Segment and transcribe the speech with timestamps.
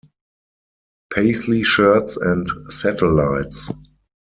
[1.13, 3.69] Paisley shirts and satellites.